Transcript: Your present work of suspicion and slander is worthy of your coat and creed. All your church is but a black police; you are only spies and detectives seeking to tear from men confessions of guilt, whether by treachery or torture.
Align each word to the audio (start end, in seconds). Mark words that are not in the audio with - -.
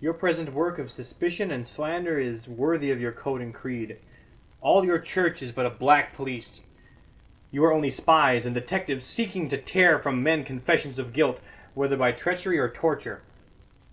Your 0.00 0.12
present 0.12 0.52
work 0.54 0.80
of 0.80 0.90
suspicion 0.90 1.52
and 1.52 1.64
slander 1.64 2.18
is 2.18 2.48
worthy 2.48 2.90
of 2.90 3.00
your 3.00 3.12
coat 3.12 3.40
and 3.40 3.54
creed. 3.54 3.96
All 4.60 4.84
your 4.84 4.98
church 4.98 5.40
is 5.40 5.52
but 5.52 5.66
a 5.66 5.70
black 5.70 6.14
police; 6.16 6.60
you 7.52 7.64
are 7.64 7.72
only 7.72 7.88
spies 7.90 8.44
and 8.44 8.56
detectives 8.56 9.06
seeking 9.06 9.46
to 9.46 9.56
tear 9.58 10.00
from 10.00 10.20
men 10.20 10.42
confessions 10.42 10.98
of 10.98 11.12
guilt, 11.12 11.38
whether 11.74 11.96
by 11.96 12.10
treachery 12.10 12.58
or 12.58 12.68
torture. 12.68 13.22